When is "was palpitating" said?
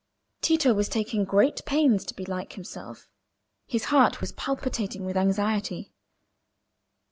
4.19-5.05